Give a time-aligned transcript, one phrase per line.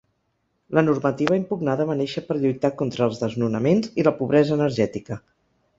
[0.77, 5.25] La normativa impugnada va néixer per lluitar contra els desnonaments i la pobresa energètica.